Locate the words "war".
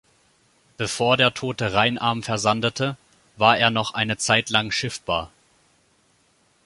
3.37-3.59